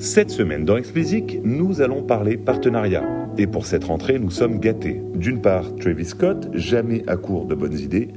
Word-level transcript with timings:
Cette 0.00 0.30
semaine 0.30 0.64
dans 0.64 0.78
Explicit, 0.78 1.40
nous 1.44 1.82
allons 1.82 2.02
parler 2.02 2.38
partenariat. 2.38 3.04
Et 3.36 3.46
pour 3.46 3.66
cette 3.66 3.84
rentrée, 3.84 4.18
nous 4.18 4.30
sommes 4.30 4.58
gâtés. 4.58 4.98
D'une 5.14 5.42
part, 5.42 5.76
Travis 5.76 6.06
Scott, 6.06 6.48
jamais 6.54 7.02
à 7.06 7.18
court 7.18 7.44
de 7.44 7.54
bonnes 7.54 7.78
idées, 7.78 8.08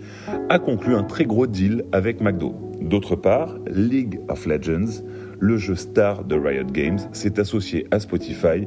a 0.47 0.59
conclu 0.59 0.95
un 0.95 1.03
très 1.03 1.25
gros 1.25 1.45
deal 1.45 1.83
avec 1.91 2.21
McDo. 2.21 2.55
D'autre 2.79 3.17
part, 3.17 3.57
League 3.69 4.21
of 4.29 4.45
Legends, 4.45 5.03
le 5.41 5.57
jeu 5.57 5.75
star 5.75 6.23
de 6.23 6.35
Riot 6.37 6.67
Games, 6.71 6.99
s'est 7.11 7.37
associé 7.37 7.85
à 7.91 7.99
Spotify 7.99 8.65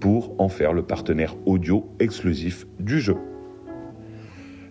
pour 0.00 0.34
en 0.38 0.48
faire 0.48 0.72
le 0.72 0.82
partenaire 0.82 1.36
audio 1.46 1.88
exclusif 2.00 2.66
du 2.80 2.98
jeu. 2.98 3.14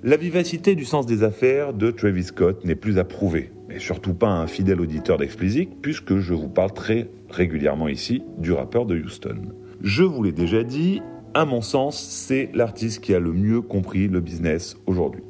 La 0.04 0.18
vivacité 0.18 0.76
du 0.76 0.84
sens 0.84 1.06
des 1.06 1.24
affaires 1.24 1.74
de 1.74 1.92
Travis 1.92 2.26
Scott 2.26 2.66
n'est 2.66 2.76
plus 2.76 3.00
à 3.00 3.06
prouver 3.06 3.52
et 3.70 3.80
surtout 3.80 4.14
pas 4.14 4.30
un 4.30 4.48
fidèle 4.48 4.82
auditeur 4.82 5.18
d'Explicit, 5.18 5.70
puisque 5.82 6.18
je 6.18 6.34
vous 6.34 6.50
parle 6.50 6.74
très 6.74 7.10
régulièrement 7.30 7.88
ici 7.88 8.24
du 8.38 8.52
rappeur 8.52 8.86
de 8.86 8.98
Houston. 8.98 9.42
Je 9.82 10.04
vous 10.04 10.24
l'ai 10.24 10.32
déjà 10.32 10.64
dit, 10.64 11.02
à 11.34 11.46
mon 11.46 11.62
sens, 11.62 12.00
c'est 12.00 12.50
l'artiste 12.54 13.02
qui 13.02 13.14
a 13.14 13.20
le 13.20 13.34
mieux 13.34 13.62
compris 13.62 14.08
le 14.08 14.22
business 14.22 14.78
aujourd'hui. 14.86 15.24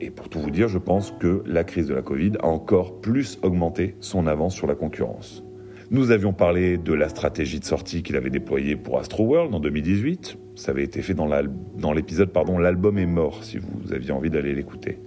Et 0.00 0.10
pour 0.10 0.28
tout 0.28 0.38
vous 0.38 0.50
dire, 0.50 0.68
je 0.68 0.78
pense 0.78 1.12
que 1.18 1.42
la 1.46 1.64
crise 1.64 1.86
de 1.86 1.94
la 1.94 2.02
Covid 2.02 2.32
a 2.40 2.46
encore 2.46 3.00
plus 3.00 3.38
augmenté 3.42 3.96
son 4.00 4.26
avance 4.26 4.54
sur 4.54 4.66
la 4.66 4.74
concurrence. 4.74 5.42
Nous 5.90 6.10
avions 6.10 6.32
parlé 6.32 6.76
de 6.76 6.92
la 6.92 7.08
stratégie 7.08 7.60
de 7.60 7.64
sortie 7.64 8.02
qu'il 8.02 8.16
avait 8.16 8.30
déployée 8.30 8.74
pour 8.74 8.98
Astro 8.98 9.24
World 9.24 9.54
en 9.54 9.60
2018. 9.60 10.38
Ça 10.56 10.72
avait 10.72 10.84
été 10.84 11.02
fait 11.02 11.14
dans 11.14 11.92
l'épisode 11.92 12.30
pardon, 12.30 12.58
L'album 12.58 12.98
est 12.98 13.06
mort, 13.06 13.44
si 13.44 13.58
vous 13.58 13.92
aviez 13.92 14.12
envie 14.12 14.30
d'aller 14.30 14.54
l'écouter. 14.54 14.98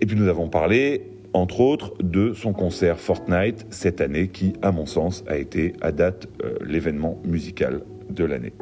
Et 0.00 0.06
puis 0.06 0.16
nous 0.16 0.28
avons 0.28 0.48
parlé 0.48 1.02
entre 1.32 1.60
autres 1.60 1.94
de 2.02 2.32
son 2.32 2.52
concert 2.52 2.98
Fortnite 2.98 3.66
cette 3.70 4.00
année 4.00 4.28
qui, 4.28 4.54
à 4.62 4.72
mon 4.72 4.86
sens, 4.86 5.24
a 5.26 5.36
été 5.36 5.74
à 5.80 5.92
date 5.92 6.28
euh, 6.42 6.54
l'événement 6.64 7.20
musical 7.24 7.82
de 8.10 8.24
l'année. 8.24 8.52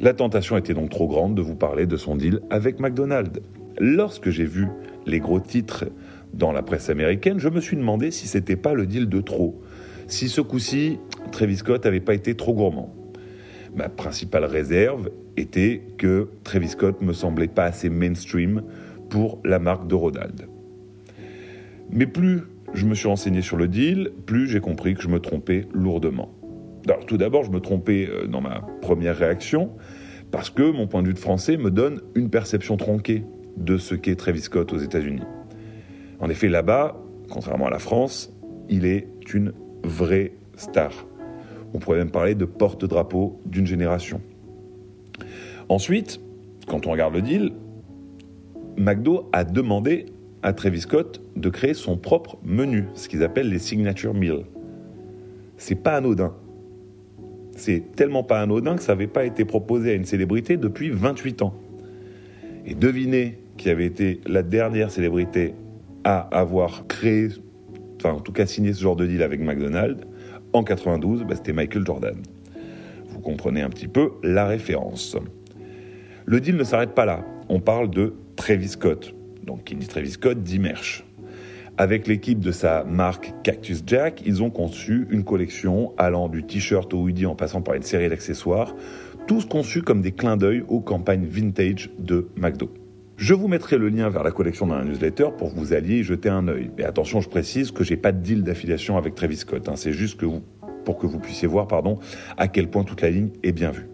La 0.00 0.14
tentation 0.14 0.56
était 0.56 0.74
donc 0.74 0.90
trop 0.90 1.08
grande 1.08 1.34
de 1.34 1.42
vous 1.42 1.56
parler 1.56 1.86
de 1.86 1.96
son 1.96 2.16
deal 2.16 2.40
avec 2.50 2.80
McDonald's. 2.80 3.40
Lorsque 3.78 4.30
j'ai 4.30 4.44
vu 4.44 4.68
les 5.06 5.20
gros 5.20 5.40
titres 5.40 5.86
dans 6.34 6.52
la 6.52 6.62
presse 6.62 6.90
américaine, 6.90 7.38
je 7.38 7.48
me 7.48 7.60
suis 7.60 7.76
demandé 7.76 8.10
si 8.10 8.26
c'était 8.26 8.56
pas 8.56 8.74
le 8.74 8.86
deal 8.86 9.08
de 9.08 9.20
trop, 9.20 9.60
si 10.06 10.28
ce 10.28 10.40
coup-ci, 10.40 10.98
Travis 11.32 11.56
Scott 11.58 11.84
n'avait 11.84 12.00
pas 12.00 12.14
été 12.14 12.34
trop 12.34 12.54
gourmand. 12.54 12.94
Ma 13.74 13.88
principale 13.88 14.44
réserve 14.44 15.10
était 15.36 15.82
que 15.98 16.28
Travis 16.44 16.70
Scott 16.70 17.02
me 17.02 17.12
semblait 17.12 17.48
pas 17.48 17.64
assez 17.64 17.90
mainstream 17.90 18.62
pour 19.10 19.40
la 19.44 19.58
marque 19.58 19.86
de 19.86 19.94
Ronald. 19.94 20.48
Mais 21.90 22.06
plus 22.06 22.42
je 22.74 22.86
me 22.86 22.94
suis 22.94 23.08
renseigné 23.08 23.42
sur 23.42 23.56
le 23.56 23.68
deal, 23.68 24.12
plus 24.26 24.46
j'ai 24.46 24.60
compris 24.60 24.94
que 24.94 25.02
je 25.02 25.08
me 25.08 25.20
trompais 25.20 25.66
lourdement. 25.72 26.30
Alors 26.86 27.06
tout 27.06 27.16
d'abord, 27.16 27.44
je 27.44 27.50
me 27.50 27.60
trompais 27.60 28.08
euh, 28.08 28.26
dans 28.26 28.40
ma 28.40 28.60
première 28.82 29.16
réaction, 29.16 29.72
parce 30.30 30.50
que 30.50 30.70
mon 30.70 30.86
point 30.86 31.02
de 31.02 31.08
vue 31.08 31.14
de 31.14 31.18
français 31.18 31.56
me 31.56 31.70
donne 31.70 32.00
une 32.14 32.30
perception 32.30 32.76
tronquée 32.76 33.24
de 33.56 33.78
ce 33.78 33.94
qu'est 33.94 34.16
Travis 34.16 34.42
Scott 34.42 34.72
aux 34.72 34.78
États-Unis. 34.78 35.22
En 36.20 36.28
effet, 36.28 36.48
là-bas, 36.48 37.00
contrairement 37.30 37.66
à 37.66 37.70
la 37.70 37.78
France, 37.78 38.32
il 38.68 38.84
est 38.84 39.08
une 39.32 39.52
vraie 39.84 40.32
star. 40.56 40.92
On 41.74 41.78
pourrait 41.78 41.98
même 41.98 42.10
parler 42.10 42.34
de 42.34 42.44
porte-drapeau 42.44 43.40
d'une 43.46 43.66
génération. 43.66 44.20
Ensuite, 45.68 46.20
quand 46.66 46.86
on 46.86 46.92
regarde 46.92 47.14
le 47.14 47.22
deal, 47.22 47.52
McDo 48.76 49.28
a 49.32 49.44
demandé 49.44 50.06
à 50.42 50.52
Travis 50.52 50.80
Scott 50.80 51.20
de 51.36 51.48
créer 51.48 51.74
son 51.74 51.96
propre 51.96 52.38
menu, 52.44 52.84
ce 52.94 53.08
qu'ils 53.08 53.22
appellent 53.22 53.48
les 53.48 53.58
signature 53.58 54.14
meals. 54.14 54.44
C'est 55.56 55.74
pas 55.74 55.96
anodin. 55.96 56.34
C'est 57.56 57.82
tellement 57.96 58.22
pas 58.22 58.40
anodin 58.40 58.76
que 58.76 58.82
ça 58.82 58.92
n'avait 58.92 59.08
pas 59.08 59.24
été 59.24 59.44
proposé 59.44 59.90
à 59.90 59.94
une 59.94 60.04
célébrité 60.04 60.56
depuis 60.56 60.90
28 60.90 61.42
ans. 61.42 61.54
Et 62.66 62.74
devinez 62.74 63.38
qui 63.56 63.70
avait 63.70 63.86
été 63.86 64.20
la 64.26 64.42
dernière 64.42 64.90
célébrité 64.90 65.54
à 66.04 66.20
avoir 66.20 66.86
créé, 66.86 67.28
enfin 67.96 68.12
en 68.12 68.20
tout 68.20 68.32
cas 68.32 68.46
signé 68.46 68.72
ce 68.72 68.80
genre 68.80 68.96
de 68.96 69.06
deal 69.06 69.22
avec 69.22 69.40
McDonald's, 69.40 70.06
en 70.52 70.62
92, 70.62 71.24
bah, 71.24 71.34
c'était 71.34 71.52
Michael 71.52 71.84
Jordan. 71.84 72.16
Vous 73.08 73.20
comprenez 73.20 73.60
un 73.60 73.70
petit 73.70 73.88
peu 73.88 74.12
la 74.22 74.46
référence. 74.46 75.16
Le 76.24 76.40
deal 76.40 76.56
ne 76.56 76.64
s'arrête 76.64 76.94
pas 76.94 77.04
là. 77.04 77.24
On 77.48 77.60
parle 77.60 77.90
de 77.90 78.14
Travis 78.36 78.68
Scott, 78.68 79.14
donc 79.48 79.64
dit 79.74 79.88
Travis 79.88 80.10
Scott 80.10 80.42
dit 80.42 80.58
merch. 80.58 81.04
Avec 81.78 82.06
l'équipe 82.06 82.38
de 82.38 82.52
sa 82.52 82.84
marque 82.84 83.32
Cactus 83.42 83.82
Jack, 83.86 84.22
ils 84.26 84.42
ont 84.42 84.50
conçu 84.50 85.06
une 85.10 85.24
collection 85.24 85.94
allant 85.96 86.28
du 86.28 86.44
t-shirt 86.44 86.92
au 86.92 86.98
hoodie 86.98 87.24
en 87.24 87.34
passant 87.34 87.62
par 87.62 87.74
une 87.74 87.82
série 87.82 88.10
d'accessoires, 88.10 88.76
tous 89.26 89.46
conçus 89.46 89.80
comme 89.80 90.02
des 90.02 90.12
clins 90.12 90.36
d'œil 90.36 90.64
aux 90.68 90.80
campagnes 90.80 91.24
vintage 91.24 91.88
de 91.98 92.28
McDo. 92.36 92.68
Je 93.16 93.32
vous 93.32 93.48
mettrai 93.48 93.78
le 93.78 93.88
lien 93.88 94.10
vers 94.10 94.22
la 94.22 94.32
collection 94.32 94.66
dans 94.66 94.76
la 94.76 94.84
newsletter 94.84 95.28
pour 95.38 95.54
que 95.54 95.58
vous 95.58 95.72
alliez 95.72 96.02
jeter 96.02 96.28
un 96.28 96.46
œil. 96.46 96.70
Mais 96.76 96.84
attention, 96.84 97.22
je 97.22 97.30
précise 97.30 97.70
que 97.70 97.84
j'ai 97.84 97.96
pas 97.96 98.12
de 98.12 98.20
deal 98.20 98.42
d'affiliation 98.42 98.98
avec 98.98 99.14
Travis 99.14 99.38
Scott. 99.38 99.66
Hein. 99.68 99.76
C'est 99.76 99.94
juste 99.94 100.20
pour 100.84 100.98
que 100.98 101.06
vous 101.06 101.18
puissiez 101.18 101.48
voir, 101.48 101.68
à 102.36 102.48
quel 102.48 102.68
point 102.68 102.84
toute 102.84 103.00
la 103.00 103.10
ligne 103.10 103.30
est 103.42 103.52
bien 103.52 103.70
vue. 103.70 103.88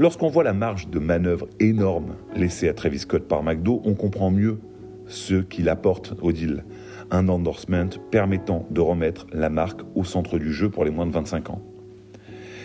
Lorsqu'on 0.00 0.28
voit 0.28 0.44
la 0.44 0.52
marge 0.52 0.88
de 0.90 1.00
manœuvre 1.00 1.48
énorme 1.58 2.14
laissée 2.36 2.68
à 2.68 2.72
Travis 2.72 3.00
Scott 3.00 3.26
par 3.26 3.42
McDo, 3.42 3.82
on 3.84 3.94
comprend 3.94 4.30
mieux 4.30 4.60
ce 5.06 5.34
qu'il 5.34 5.68
apporte 5.68 6.14
au 6.22 6.30
deal. 6.30 6.64
Un 7.10 7.28
endorsement 7.28 7.88
permettant 8.12 8.64
de 8.70 8.80
remettre 8.80 9.26
la 9.32 9.50
marque 9.50 9.80
au 9.96 10.04
centre 10.04 10.38
du 10.38 10.52
jeu 10.52 10.70
pour 10.70 10.84
les 10.84 10.92
moins 10.92 11.06
de 11.06 11.10
25 11.10 11.50
ans. 11.50 11.62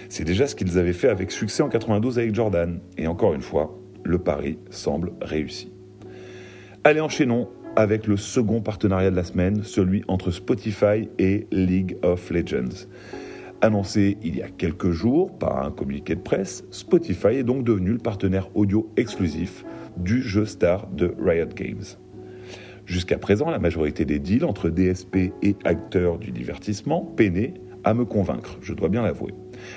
C'est 0.09 0.25
déjà 0.25 0.45
ce 0.45 0.53
qu'ils 0.53 0.77
avaient 0.77 0.93
fait 0.93 1.09
avec 1.09 1.31
succès 1.31 1.63
en 1.63 1.69
92 1.69 2.19
avec 2.19 2.35
Jordan. 2.35 2.79
Et 2.99 3.07
encore 3.07 3.33
une 3.33 3.41
fois, 3.41 3.79
le 4.03 4.19
pari 4.19 4.59
semble 4.69 5.13
réussi. 5.19 5.72
Allez, 6.83 6.99
enchaînons 6.99 7.49
avec 7.75 8.05
le 8.05 8.16
second 8.16 8.61
partenariat 8.61 9.09
de 9.09 9.16
la 9.16 9.23
semaine, 9.23 9.63
celui 9.63 10.03
entre 10.07 10.29
Spotify 10.29 11.09
et 11.17 11.47
League 11.51 11.97
of 12.03 12.29
Legends. 12.29 12.85
Annoncé 13.63 14.18
il 14.22 14.35
y 14.35 14.41
a 14.41 14.50
quelques 14.50 14.91
jours 14.91 15.31
par 15.38 15.66
un 15.66 15.72
communiqué 15.72 16.16
de 16.16 16.19
presse, 16.19 16.66
Spotify 16.69 17.28
est 17.28 17.44
donc 17.44 17.63
devenu 17.63 17.91
le 17.91 17.97
partenaire 17.97 18.50
audio 18.56 18.91
exclusif 18.97 19.63
du 19.96 20.22
jeu 20.22 20.46
star 20.46 20.88
de 20.88 21.16
Riot 21.18 21.47
Games. 21.56 21.85
Jusqu'à 22.85 23.18
présent, 23.18 23.50
la 23.50 23.59
majorité 23.59 24.03
des 24.03 24.19
deals 24.19 24.44
entre 24.44 24.69
DSP 24.69 25.31
et 25.41 25.56
acteurs 25.63 26.18
du 26.18 26.31
divertissement 26.31 27.06
peinaient 27.16 27.53
à 27.85 27.94
me 27.94 28.03
convaincre, 28.03 28.57
je 28.59 28.73
dois 28.73 28.90
bien 28.90 29.02
l'avouer. 29.02 29.34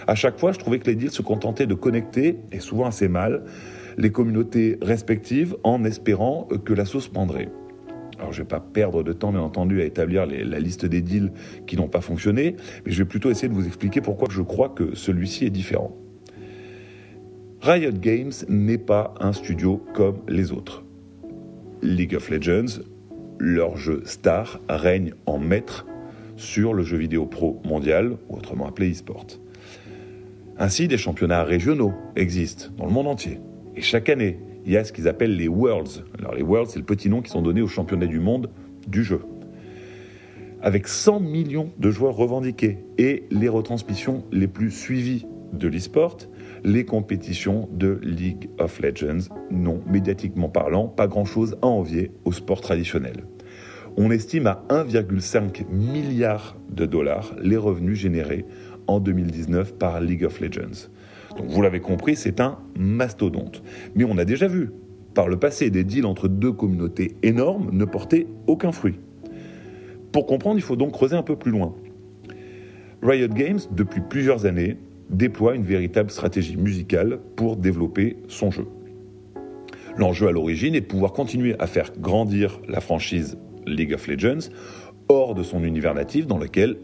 À 0.09 0.17
chaque 0.17 0.41
fois, 0.41 0.51
je 0.51 0.59
trouvais 0.59 0.81
que 0.81 0.91
les 0.91 0.97
deals 0.97 1.13
se 1.13 1.23
contentaient 1.23 1.69
de 1.69 1.75
connecter, 1.75 2.41
et 2.51 2.59
souvent 2.59 2.87
assez 2.87 3.07
mal, 3.07 3.45
les 3.99 4.11
communautés 4.11 4.79
respectives 4.83 5.57
en 5.63 5.85
espérant 5.85 6.49
que 6.65 6.75
la 6.75 6.87
sauce 6.87 7.07
prendrait. 7.07 7.51
Alors 8.19 8.33
je 8.33 8.41
ne 8.41 8.45
vais 8.45 8.49
pas 8.49 8.61
perdre 8.61 9.03
de 9.03 9.13
temps, 9.13 9.33
bien 9.33 9.41
entendu, 9.41 9.81
à 9.81 9.85
établir 9.85 10.27
la 10.27 10.59
liste 10.59 10.87
des 10.87 11.03
deals 11.03 11.33
qui 11.67 11.77
n'ont 11.77 11.89
pas 11.89 12.01
fonctionné, 12.01 12.57
mais 12.85 12.93
je 12.93 12.99
vais 12.99 13.09
plutôt 13.09 13.31
essayer 13.31 13.49
de 13.49 13.55
vous 13.55 13.67
expliquer 13.67 14.01
pourquoi 14.01 14.29
je 14.31 14.43
crois 14.43 14.69
que 14.69 14.95
celui-ci 14.95 15.45
est 15.45 15.51
différent. 15.51 15.97
Riot 17.61 17.93
Games 17.93 18.33
n'est 18.49 18.79
pas 18.79 19.15
un 19.21 19.33
studio 19.33 19.83
comme 19.95 20.19
les 20.29 20.53
autres. 20.53 20.85
League 21.83 22.15
of 22.15 22.31
Legends, 22.31 22.81
leur 23.39 23.77
jeu 23.77 24.03
star, 24.05 24.61
règne 24.69 25.13
en 25.27 25.39
maître 25.39 25.87
sur 26.37 26.75
le 26.75 26.83
jeu 26.83 26.97
vidéo 26.97 27.27
pro 27.27 27.61
mondial, 27.65 28.17
ou 28.29 28.37
autrement 28.37 28.69
appelé 28.69 28.93
e-sport. 28.93 29.27
Ainsi, 30.59 30.89
des 30.89 30.97
championnats 30.97 31.45
régionaux 31.45 31.93
existent 32.15 32.67
dans 32.79 32.87
le 32.87 32.93
monde 32.93 33.09
entier. 33.09 33.41
Et 33.75 33.83
chaque 33.83 34.09
année, 34.09 34.39
il 34.67 34.73
y 34.73 34.77
a 34.77 34.85
ce 34.85 34.93
qu'ils 34.93 35.09
appellent 35.09 35.37
les 35.37 35.49
Worlds. 35.49 36.05
Les 36.35 36.43
Worlds, 36.43 36.71
c'est 36.71 36.81
le 36.81 36.85
petit 36.85 37.09
nom 37.09 37.23
qui 37.23 37.31
sont 37.31 37.41
donnés 37.41 37.63
aux 37.63 37.69
championnats 37.69 38.07
du 38.07 38.19
monde 38.19 38.51
du 38.89 39.05
jeu. 39.05 39.21
Avec 40.61 40.89
100 40.89 41.21
millions 41.21 41.71
de 41.79 41.91
joueurs 41.91 42.17
revendiqués 42.17 42.79
et 42.99 43.25
les 43.31 43.49
retransmissions 43.49 44.25
les 44.33 44.49
plus 44.49 44.73
suivies 44.73 45.25
de 45.53 45.69
l'e-sport, 45.69 46.19
les 46.65 46.85
compétitions 46.85 47.69
de 47.73 48.01
League 48.03 48.51
of 48.59 48.81
Legends 48.81 49.29
n'ont, 49.51 49.81
médiatiquement 49.87 50.49
parlant, 50.49 50.89
pas 50.89 51.07
grand-chose 51.07 51.57
à 51.63 51.67
envier 51.67 52.11
au 52.25 52.33
sport 52.33 52.61
traditionnel. 52.61 53.25
On 53.97 54.11
estime 54.11 54.49
à 54.49 54.65
1,5 54.69 55.69
milliard 55.71 56.57
de 56.71 56.87
dollars 56.87 57.37
les 57.41 57.57
revenus 57.57 57.99
générés 57.99 58.45
en 58.89 58.99
2019 58.99 59.75
par 59.75 60.01
League 60.01 60.25
of 60.25 60.41
Legends. 60.41 60.89
Vous 61.45 61.63
l'avez 61.63 61.81
compris, 61.81 62.17
c'est 62.17 62.41
un 62.41 62.59
mastodonte. 62.79 63.63
Mais 63.95 64.05
on 64.05 64.19
a 64.19 64.25
déjà 64.25 64.49
vu, 64.49 64.71
par 65.15 65.29
le 65.29 65.39
passé, 65.39 65.71
des 65.71 65.85
deals 65.85 66.07
entre 66.07 66.29
deux 66.29 66.53
communautés 66.53 67.17
énormes 67.23 67.71
ne 67.73 67.85
portaient 67.85 68.27
aucun 68.47 68.73
fruit. 68.73 68.99
Pour 70.13 70.27
comprendre, 70.27 70.57
il 70.57 70.63
faut 70.63 70.77
donc 70.77 70.93
creuser 70.93 71.17
un 71.17 71.23
peu 71.23 71.37
plus 71.37 71.51
loin. 71.51 71.75
Riot 73.03 73.29
Games, 73.29 73.61
depuis 73.71 74.01
plusieurs 74.01 74.47
années, 74.47 74.79
déploie 75.11 75.55
une 75.55 75.63
véritable 75.63 76.11
stratégie 76.11 76.57
musicale 76.57 77.19
pour 77.37 77.57
développer 77.57 78.17
son 78.29 78.51
jeu. 78.51 78.67
L'enjeu 79.97 80.29
à 80.29 80.33
l'origine 80.33 80.75
est 80.75 80.81
de 80.81 80.87
pouvoir 80.87 81.13
continuer 81.13 81.55
à 81.59 81.67
faire 81.67 81.93
grandir 81.99 82.61
la 82.69 82.81
franchise 82.81 83.39
League 83.67 83.95
of 83.95 84.07
Legends 84.07 84.51
hors 85.09 85.35
de 85.35 85.43
son 85.43 85.65
univers 85.65 85.95
natif 85.95 86.27
dans 86.27 86.39
lequel 86.39 86.77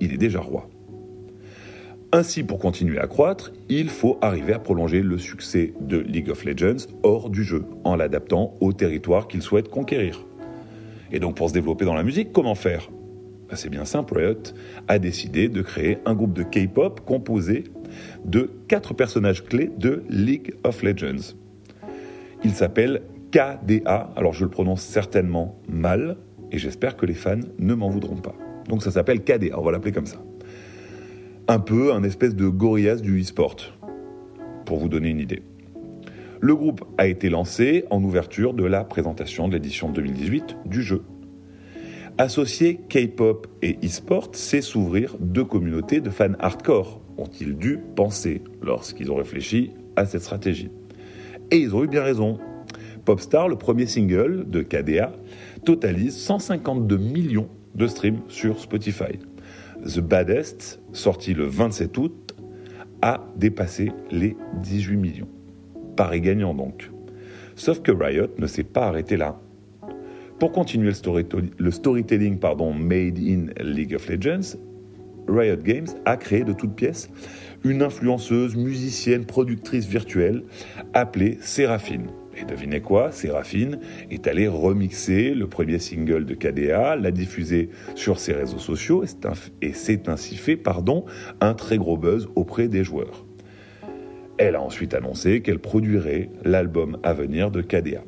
il 0.00 0.12
est 0.12 0.18
déjà 0.18 0.40
roi. 0.40 0.68
Ainsi, 2.10 2.42
pour 2.42 2.58
continuer 2.58 2.98
à 2.98 3.06
croître, 3.06 3.52
il 3.68 3.90
faut 3.90 4.16
arriver 4.22 4.54
à 4.54 4.58
prolonger 4.58 5.02
le 5.02 5.18
succès 5.18 5.74
de 5.78 5.98
League 5.98 6.30
of 6.30 6.42
Legends 6.42 6.86
hors 7.02 7.28
du 7.28 7.44
jeu, 7.44 7.66
en 7.84 7.96
l'adaptant 7.96 8.54
au 8.60 8.72
territoire 8.72 9.28
qu'il 9.28 9.42
souhaite 9.42 9.68
conquérir. 9.68 10.24
Et 11.12 11.20
donc 11.20 11.36
pour 11.36 11.50
se 11.50 11.54
développer 11.54 11.84
dans 11.84 11.92
la 11.92 12.02
musique, 12.02 12.32
comment 12.32 12.54
faire? 12.54 12.88
Ben, 13.50 13.56
C'est 13.56 13.68
bien 13.68 13.84
simple, 13.84 14.16
Riot 14.16 14.54
a 14.88 14.98
décidé 14.98 15.50
de 15.50 15.60
créer 15.60 15.98
un 16.06 16.14
groupe 16.14 16.32
de 16.32 16.44
K-pop 16.44 17.00
composé 17.04 17.64
de 18.24 18.52
quatre 18.68 18.94
personnages 18.94 19.44
clés 19.44 19.70
de 19.76 20.02
League 20.08 20.54
of 20.64 20.82
Legends. 20.82 21.34
Il 22.42 22.52
s'appelle 22.52 23.02
KDA, 23.32 24.10
alors 24.16 24.32
je 24.32 24.44
le 24.44 24.50
prononce 24.50 24.80
certainement 24.80 25.60
mal, 25.68 26.16
et 26.52 26.56
j'espère 26.56 26.96
que 26.96 27.04
les 27.04 27.12
fans 27.12 27.40
ne 27.58 27.74
m'en 27.74 27.90
voudront 27.90 28.16
pas. 28.16 28.34
Donc 28.66 28.82
ça 28.82 28.90
s'appelle 28.90 29.22
KDA, 29.22 29.58
on 29.58 29.62
va 29.62 29.72
l'appeler 29.72 29.92
comme 29.92 30.06
ça 30.06 30.22
un 31.50 31.60
peu 31.60 31.94
un 31.94 32.02
espèce 32.02 32.36
de 32.36 32.46
Gorillaz 32.46 33.00
du 33.00 33.22
e-sport, 33.22 33.56
pour 34.66 34.78
vous 34.78 34.90
donner 34.90 35.08
une 35.08 35.18
idée. 35.18 35.42
Le 36.40 36.54
groupe 36.54 36.84
a 36.98 37.06
été 37.06 37.30
lancé 37.30 37.86
en 37.88 38.04
ouverture 38.04 38.52
de 38.52 38.64
la 38.64 38.84
présentation 38.84 39.48
de 39.48 39.54
l'édition 39.54 39.88
2018 39.88 40.58
du 40.66 40.82
jeu. 40.82 41.02
Associer 42.18 42.80
K-pop 42.90 43.46
et 43.62 43.78
e-sport, 43.82 44.28
c'est 44.32 44.60
s'ouvrir 44.60 45.16
deux 45.20 45.44
communautés 45.44 46.02
de 46.02 46.10
fans 46.10 46.34
hardcore, 46.38 47.00
ont-ils 47.16 47.56
dû 47.56 47.78
penser 47.96 48.42
lorsqu'ils 48.60 49.10
ont 49.10 49.16
réfléchi 49.16 49.70
à 49.96 50.04
cette 50.04 50.22
stratégie. 50.22 50.70
Et 51.50 51.56
ils 51.56 51.74
ont 51.74 51.82
eu 51.82 51.88
bien 51.88 52.02
raison. 52.02 52.38
Popstar, 53.06 53.48
le 53.48 53.56
premier 53.56 53.86
single 53.86 54.44
de 54.50 54.60
KDA, 54.60 55.12
totalise 55.64 56.14
152 56.14 56.98
millions 56.98 57.48
de 57.74 57.86
streams 57.86 58.20
sur 58.28 58.60
Spotify. 58.60 59.18
The 59.84 60.00
Baddest, 60.00 60.80
sorti 60.92 61.34
le 61.34 61.44
27 61.44 61.96
août, 61.98 62.34
a 63.02 63.24
dépassé 63.36 63.92
les 64.10 64.36
18 64.62 64.96
millions. 64.96 65.28
Paris 65.96 66.20
gagnant 66.20 66.54
donc. 66.54 66.90
Sauf 67.54 67.82
que 67.82 67.92
Riot 67.92 68.28
ne 68.38 68.46
s'est 68.46 68.64
pas 68.64 68.86
arrêté 68.86 69.16
là. 69.16 69.40
Pour 70.38 70.52
continuer 70.52 70.92
le, 71.58 71.70
storytelling 71.70 72.38
pardon, 72.38 72.72
made 72.72 73.18
in 73.18 73.46
League 73.60 73.94
of 73.94 74.08
Legends, 74.08 74.56
Riot 75.26 75.56
Games 75.56 75.88
a 76.04 76.16
créé 76.16 76.44
de 76.44 76.52
toutes 76.52 76.74
pièces 76.74 77.10
une 77.64 77.82
influenceuse, 77.82 78.54
musicienne, 78.54 79.26
productrice 79.26 79.86
virtuelle 79.86 80.44
appelée 80.94 81.38
Séraphine. 81.40 82.06
Et 82.40 82.44
devinez 82.44 82.80
quoi, 82.80 83.10
Séraphine 83.10 83.80
est 84.10 84.26
allée 84.28 84.46
remixer 84.46 85.34
le 85.34 85.48
premier 85.48 85.78
single 85.78 86.24
de 86.24 86.34
KDA, 86.34 86.94
l'a 86.94 87.10
diffuser 87.10 87.70
sur 87.96 88.20
ses 88.20 88.32
réseaux 88.32 88.58
sociaux 88.58 89.04
et 89.60 89.72
c'est 89.72 90.08
ainsi 90.08 90.36
fait 90.36 90.56
pardon, 90.56 91.04
un 91.40 91.54
très 91.54 91.78
gros 91.78 91.96
buzz 91.96 92.28
auprès 92.36 92.68
des 92.68 92.84
joueurs. 92.84 93.26
Elle 94.38 94.54
a 94.54 94.62
ensuite 94.62 94.94
annoncé 94.94 95.40
qu'elle 95.42 95.58
produirait 95.58 96.30
l'album 96.44 96.98
à 97.02 97.12
venir 97.12 97.50
de 97.50 97.60
KDA. 97.60 98.04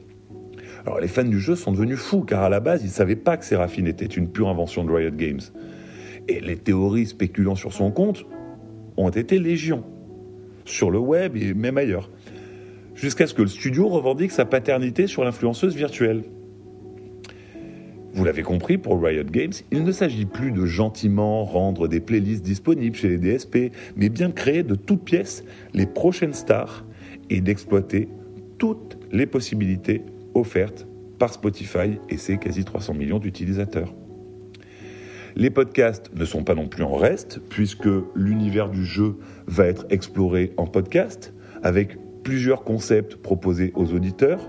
Alors 0.86 1.00
les 1.00 1.08
fans 1.08 1.24
du 1.24 1.40
jeu 1.40 1.56
sont 1.56 1.72
devenus 1.72 1.98
fous 1.98 2.22
car 2.22 2.44
à 2.44 2.48
la 2.48 2.60
base 2.60 2.82
ils 2.82 2.86
ne 2.86 2.92
savaient 2.92 3.16
pas 3.16 3.36
que 3.36 3.44
Séraphine 3.44 3.88
était 3.88 4.06
une 4.06 4.30
pure 4.30 4.48
invention 4.48 4.84
de 4.84 4.92
Riot 4.92 5.10
Games. 5.10 5.40
Et 6.28 6.40
les 6.40 6.56
théories 6.56 7.06
spéculant 7.06 7.56
sur 7.56 7.72
son 7.72 7.90
compte 7.90 8.24
ont 8.96 9.10
été 9.10 9.40
légion, 9.40 9.82
sur 10.64 10.92
le 10.92 10.98
web 10.98 11.36
et 11.36 11.52
même 11.52 11.78
ailleurs 11.78 12.10
jusqu'à 13.00 13.26
ce 13.26 13.32
que 13.32 13.42
le 13.42 13.48
studio 13.48 13.88
revendique 13.88 14.30
sa 14.30 14.44
paternité 14.44 15.06
sur 15.06 15.24
l'influenceuse 15.24 15.74
virtuelle. 15.74 16.22
Vous 18.12 18.24
l'avez 18.24 18.42
compris, 18.42 18.76
pour 18.76 19.02
Riot 19.02 19.24
Games, 19.24 19.52
il 19.70 19.84
ne 19.84 19.92
s'agit 19.92 20.26
plus 20.26 20.52
de 20.52 20.66
gentiment 20.66 21.44
rendre 21.44 21.88
des 21.88 22.00
playlists 22.00 22.44
disponibles 22.44 22.96
chez 22.96 23.08
les 23.08 23.18
DSP, 23.18 23.72
mais 23.96 24.10
bien 24.10 24.28
de 24.28 24.34
créer 24.34 24.62
de 24.62 24.74
toutes 24.74 25.02
pièces 25.02 25.44
les 25.72 25.86
prochaines 25.86 26.34
stars 26.34 26.84
et 27.30 27.40
d'exploiter 27.40 28.08
toutes 28.58 28.98
les 29.12 29.26
possibilités 29.26 30.02
offertes 30.34 30.86
par 31.18 31.32
Spotify 31.32 31.98
et 32.10 32.18
ses 32.18 32.36
quasi 32.36 32.64
300 32.64 32.94
millions 32.94 33.18
d'utilisateurs. 33.18 33.94
Les 35.36 35.50
podcasts 35.50 36.10
ne 36.14 36.24
sont 36.24 36.42
pas 36.42 36.56
non 36.56 36.68
plus 36.68 36.82
en 36.82 36.96
reste, 36.96 37.40
puisque 37.48 37.88
l'univers 38.14 38.68
du 38.68 38.84
jeu 38.84 39.16
va 39.46 39.66
être 39.66 39.86
exploré 39.88 40.52
en 40.56 40.66
podcast, 40.66 41.32
avec 41.62 41.96
plusieurs 42.22 42.64
concepts 42.64 43.16
proposés 43.16 43.72
aux 43.74 43.92
auditeurs. 43.92 44.40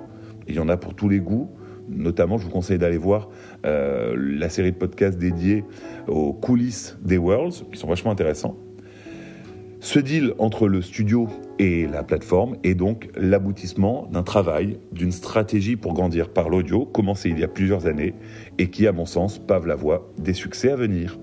Il 0.47 0.55
y 0.55 0.59
en 0.59 0.69
a 0.69 0.77
pour 0.77 0.95
tous 0.95 1.09
les 1.09 1.19
goûts. 1.19 1.49
Notamment, 1.89 2.37
je 2.37 2.45
vous 2.45 2.51
conseille 2.51 2.77
d'aller 2.77 2.97
voir 2.97 3.29
euh, 3.65 4.15
la 4.17 4.49
série 4.49 4.71
de 4.71 4.77
podcasts 4.77 5.17
dédiée 5.17 5.65
aux 6.07 6.33
coulisses 6.33 6.97
des 7.01 7.17
Worlds, 7.17 7.65
qui 7.71 7.77
sont 7.77 7.87
vachement 7.87 8.11
intéressants. 8.11 8.57
Ce 9.83 9.97
deal 9.97 10.35
entre 10.37 10.67
le 10.67 10.83
studio 10.83 11.27
et 11.57 11.87
la 11.87 12.03
plateforme 12.03 12.55
est 12.63 12.75
donc 12.75 13.09
l'aboutissement 13.15 14.07
d'un 14.11 14.21
travail, 14.21 14.77
d'une 14.91 15.11
stratégie 15.11 15.75
pour 15.75 15.93
grandir 15.93 16.29
par 16.29 16.49
l'audio, 16.49 16.85
commencé 16.85 17.29
il 17.29 17.39
y 17.39 17.43
a 17.43 17.47
plusieurs 17.47 17.87
années, 17.87 18.13
et 18.59 18.69
qui, 18.69 18.85
à 18.85 18.91
mon 18.91 19.07
sens, 19.07 19.39
pave 19.39 19.65
la 19.65 19.73
voie 19.73 20.11
des 20.19 20.33
succès 20.33 20.69
à 20.69 20.75
venir. 20.75 21.17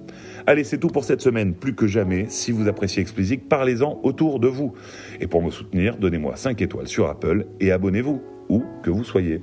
Allez, 0.46 0.64
c'est 0.64 0.78
tout 0.78 0.88
pour 0.88 1.04
cette 1.04 1.20
semaine. 1.20 1.54
Plus 1.54 1.74
que 1.74 1.86
jamais, 1.86 2.26
si 2.28 2.52
vous 2.52 2.68
appréciez 2.68 3.02
Explicit, 3.02 3.48
parlez-en 3.48 4.00
autour 4.02 4.40
de 4.40 4.48
vous. 4.48 4.74
Et 5.20 5.26
pour 5.26 5.42
me 5.42 5.50
soutenir, 5.50 5.96
donnez-moi 5.96 6.36
5 6.36 6.60
étoiles 6.62 6.88
sur 6.88 7.08
Apple 7.08 7.46
et 7.60 7.72
abonnez-vous, 7.72 8.22
où 8.48 8.62
que 8.82 8.90
vous 8.90 9.04
soyez. 9.04 9.42